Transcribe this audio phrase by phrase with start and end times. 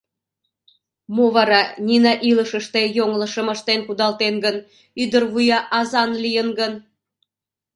[1.15, 4.55] Мо вара, Нина илышыште йоҥылышым ыштен кудалтен гын,
[5.01, 6.73] ӱдырвуя азан лийын гын?